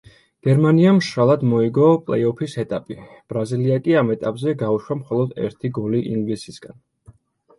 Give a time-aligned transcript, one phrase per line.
[0.45, 2.97] გერმანიამ მშრალად მოიგო პლეი-ოფის ეტაპი,
[3.33, 6.81] ბრაზილია კი ამ ეტაპზე გაუშვა მხოლოდ ერთი გოლი ინგლისისგან.